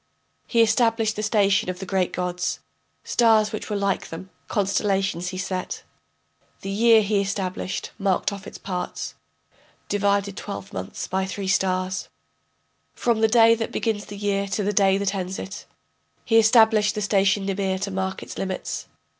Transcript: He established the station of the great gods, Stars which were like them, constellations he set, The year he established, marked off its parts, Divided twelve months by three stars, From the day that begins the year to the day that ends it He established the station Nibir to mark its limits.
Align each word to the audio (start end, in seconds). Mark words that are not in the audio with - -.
He 0.47 0.63
established 0.63 1.15
the 1.15 1.21
station 1.21 1.69
of 1.69 1.77
the 1.77 1.85
great 1.85 2.11
gods, 2.11 2.59
Stars 3.03 3.51
which 3.51 3.69
were 3.69 3.75
like 3.75 4.07
them, 4.09 4.31
constellations 4.47 5.27
he 5.27 5.37
set, 5.37 5.83
The 6.61 6.71
year 6.71 7.03
he 7.03 7.21
established, 7.21 7.91
marked 7.99 8.33
off 8.33 8.47
its 8.47 8.57
parts, 8.57 9.13
Divided 9.89 10.35
twelve 10.35 10.73
months 10.73 11.07
by 11.07 11.27
three 11.27 11.47
stars, 11.47 12.09
From 12.95 13.21
the 13.21 13.27
day 13.27 13.53
that 13.53 13.71
begins 13.71 14.05
the 14.05 14.17
year 14.17 14.47
to 14.47 14.63
the 14.63 14.73
day 14.73 14.97
that 14.97 15.13
ends 15.13 15.37
it 15.37 15.67
He 16.25 16.39
established 16.39 16.95
the 16.95 17.01
station 17.03 17.45
Nibir 17.45 17.77
to 17.81 17.91
mark 17.91 18.23
its 18.23 18.39
limits. 18.39 18.87